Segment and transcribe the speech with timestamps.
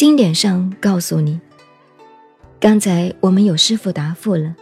[0.00, 1.38] 经典上告诉你，
[2.58, 4.56] 刚才我们有师傅答复了，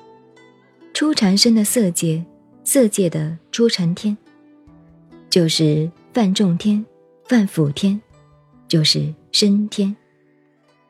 [0.92, 2.24] 初禅生的色界，
[2.64, 4.18] 色界的初禅天，
[5.30, 6.84] 就是梵众天、
[7.28, 8.02] 梵辅天，
[8.66, 9.94] 就是升天。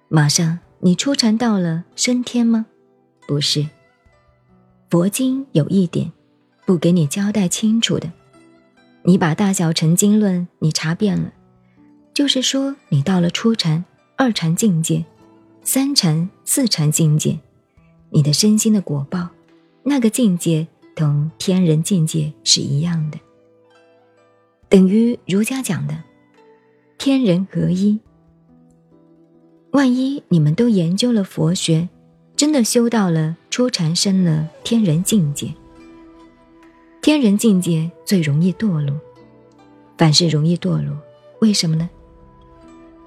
[0.08, 2.64] 马上你初禅到了升天吗？
[3.26, 3.68] 不是。
[4.89, 6.11] 佛经有一点
[6.64, 8.11] 不给你交代清楚的，
[9.03, 11.35] 你把大小乘经论你查遍了，
[12.14, 13.85] 就是说你到了初禅。
[14.21, 15.04] 二禅境界，
[15.63, 17.39] 三禅、四禅境界，
[18.11, 19.29] 你的身心的果报，
[19.85, 23.18] 那个境界同天人境界是一样的，
[24.68, 26.03] 等于儒家讲的
[26.99, 28.00] 天人合一。
[29.71, 31.89] 万一你们都研究了佛学，
[32.34, 35.55] 真的修到了初禅，生了天人境界，
[37.00, 38.98] 天人境界最容易堕落，
[39.97, 40.98] 凡事容易堕落，
[41.41, 41.89] 为什么呢？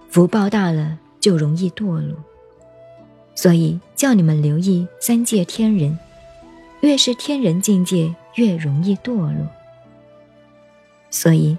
[0.09, 0.99] 福报大了。
[1.21, 2.17] 就容易堕落，
[3.35, 5.97] 所以叫你们留意三界天人，
[6.81, 9.47] 越是天人境界越容易堕落。
[11.11, 11.57] 所以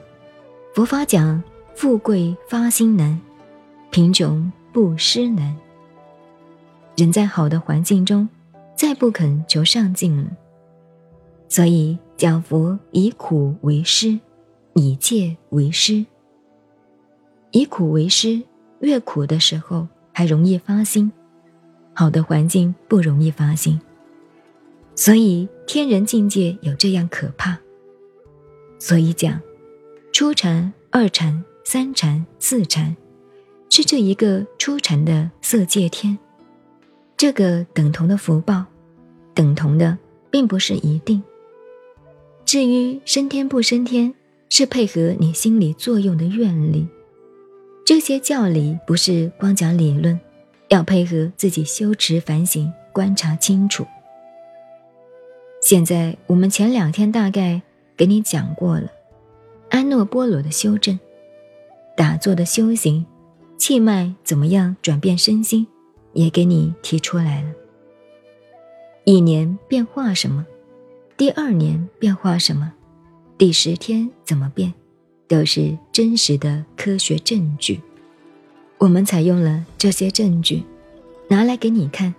[0.75, 1.43] 佛法讲
[1.75, 3.19] 富贵发心难，
[3.91, 5.57] 贫穷布施难。
[6.97, 8.29] 人在好的环境中，
[8.75, 10.31] 再不肯求上进了，
[11.49, 14.19] 所以讲佛以苦为师，
[14.75, 16.05] 以戒为师，
[17.53, 18.43] 以苦为师。
[18.83, 21.11] 越苦的时候还容易发心，
[21.95, 23.81] 好的环境不容易发心，
[24.97, 27.59] 所以天人境界有这样可怕。
[28.81, 29.41] 所以讲，
[30.13, 32.97] 初禅、二禅、三禅、四禅，
[33.71, 36.19] 是这一个初禅的色界天，
[37.17, 38.65] 这个等同的福报，
[39.33, 39.97] 等同的
[40.29, 41.23] 并不是一定。
[42.45, 44.13] 至于升天不升天，
[44.51, 46.89] 是配合你心理作用的愿力。
[47.93, 50.19] 这些教理不是光讲理论，
[50.69, 53.87] 要配合自己修持反省，观察清楚。
[55.61, 57.61] 现在我们前两天大概
[57.95, 58.91] 给你讲过了，
[59.69, 60.99] 安诺波罗的修正，
[61.95, 63.05] 打坐的修行，
[63.59, 65.67] 气脉怎么样转变身心，
[66.15, 67.51] 也给你提出来了。
[69.05, 70.47] 一年变化什么，
[71.19, 72.73] 第二年变化什么，
[73.37, 74.73] 第十天怎么变？
[75.33, 77.81] 都是真实的科学证据，
[78.77, 80.63] 我们采用了这些证据，
[81.27, 82.15] 拿来给你看，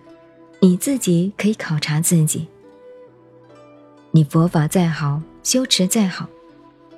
[0.60, 2.48] 你自己可以考察自己。
[4.10, 6.28] 你佛法再好，修持再好，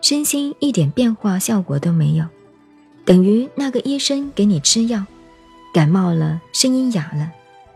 [0.01, 2.25] 身心一点变化效果都没有，
[3.03, 5.05] 等于那个医生给你吃药，
[5.73, 7.29] 感冒了，声音哑了，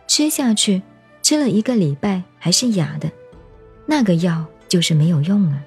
[0.08, 0.82] 吃下去，
[1.22, 3.12] 吃了一个礼拜还是哑的，
[3.86, 5.62] 那个药就是没有用了。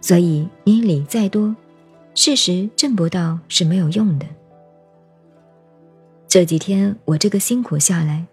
[0.00, 1.54] 所以你理再多，
[2.14, 4.26] 事实证不到是没有用的。
[6.26, 8.26] 这几天我这个辛苦下来，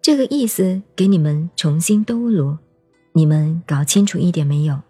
[0.00, 2.58] 这个意思给你们重新兜罗，
[3.12, 4.80] 你们搞清楚一点没有？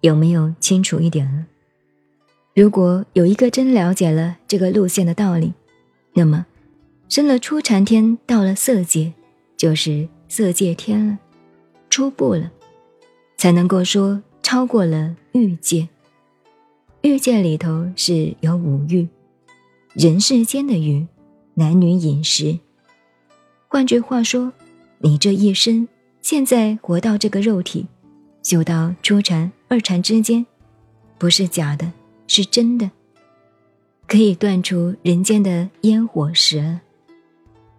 [0.00, 1.46] 有没有清楚一点了？
[2.54, 5.54] 如果有一个真了解了这个路线的道理，
[6.12, 6.44] 那么
[7.08, 9.14] 升了初禅天，到了色界，
[9.56, 11.18] 就是色界天了，
[11.88, 12.50] 初步了，
[13.38, 14.22] 才能够说。
[14.54, 15.88] 超过了欲界，
[17.02, 19.08] 欲界里头是有五欲，
[19.94, 21.04] 人世间的欲，
[21.54, 22.56] 男女饮食。
[23.66, 24.52] 换句话说，
[24.98, 25.88] 你这一生
[26.22, 27.88] 现在活到这个肉体，
[28.44, 30.46] 修到初禅、二禅之间，
[31.18, 31.92] 不是假的，
[32.28, 32.88] 是真的，
[34.06, 36.78] 可以断除人间的烟火食，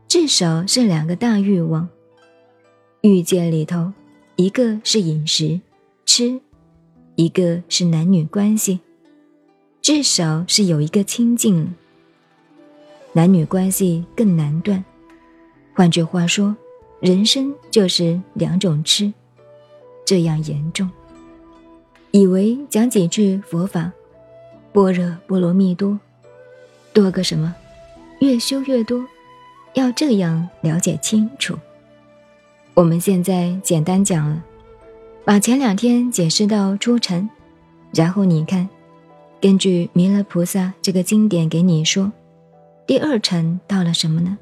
[0.09, 1.87] 至少是两个大欲望。
[2.99, 3.93] 欲界里头，
[4.35, 5.61] 一个是饮食，
[6.05, 6.41] 吃。
[7.15, 8.79] 一个是男女关系，
[9.81, 11.73] 至少是有一个亲近。
[13.13, 14.83] 男女关系更难断。
[15.73, 16.55] 换句话说，
[16.99, 19.13] 人生就是两种吃，
[20.05, 20.89] 这样严重。
[22.11, 23.91] 以为讲几句佛法，
[24.73, 25.97] 般若波罗蜜多，
[26.91, 27.55] 多个什么，
[28.19, 29.05] 越修越多，
[29.73, 31.57] 要这样了解清楚。
[32.73, 34.43] 我们现在简单讲了。
[35.25, 37.27] 把前两天解释到初禅，
[37.95, 38.69] 然后你看，
[39.41, 42.11] 根据弥勒菩萨这个经典给你说，
[42.85, 44.37] 第二禅到了什么呢？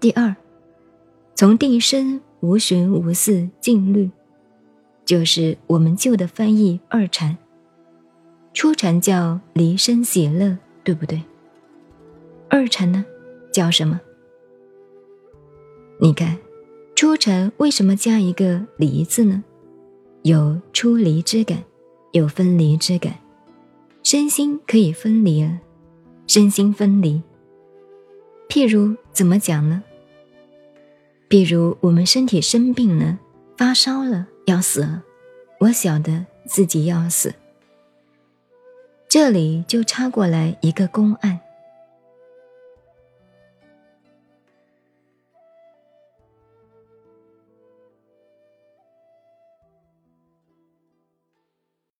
[0.00, 0.34] 第二，
[1.34, 4.10] 从定身无寻无四静虑，
[5.04, 7.36] 就是我们旧的翻译二禅。
[8.54, 11.22] 初禅叫离身喜乐，对不对？
[12.48, 13.04] 二禅呢，
[13.52, 14.00] 叫什么？
[16.00, 16.38] 你看。
[17.00, 19.42] 初禅为什么加一个离字呢？
[20.20, 21.64] 有出离之感，
[22.12, 23.14] 有分离之感，
[24.02, 25.60] 身心可以分离了，
[26.26, 27.22] 身心分离。
[28.50, 29.82] 譬如怎么讲呢？
[31.26, 33.18] 比如我们身体生病了，
[33.56, 35.02] 发烧了，要死了，
[35.60, 37.34] 我晓得自己要死。
[39.08, 41.40] 这里就插过来一个公案。